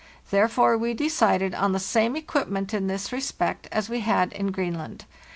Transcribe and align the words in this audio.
Therefore 0.31 0.79
we 0.79 0.95
decided 0.95 1.53
on 1.53 1.73
the 1.73 1.79
same 1.79 2.15
equipment 2.15 2.73
in 2.73 2.87
this 2.87 3.11
respect 3.11 3.67
as 3.71 3.87
we 3.87 3.99
had 3.99 4.33
in 4.33 4.51
Greenland. 4.51 5.05